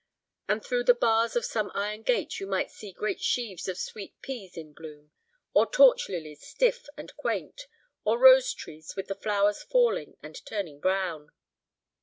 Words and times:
And 0.47 0.65
through 0.65 0.85
the 0.85 0.95
bars 0.95 1.35
of 1.35 1.45
some 1.45 1.69
iron 1.75 2.01
gate 2.01 2.39
you 2.39 2.47
might 2.47 2.71
see 2.71 2.91
great 2.91 3.21
sheaves 3.21 3.67
of 3.67 3.77
sweet 3.77 4.19
peas 4.23 4.57
in 4.57 4.73
bloom, 4.73 5.11
or 5.53 5.69
torch 5.69 6.09
lilies 6.09 6.41
stiff 6.41 6.87
and 6.97 7.15
quaint, 7.17 7.67
or 8.03 8.17
rose 8.17 8.51
trees 8.51 8.95
with 8.95 9.05
the 9.09 9.13
flowers 9.13 9.61
falling 9.61 10.17
and 10.23 10.43
turning 10.43 10.79
brown. 10.79 11.29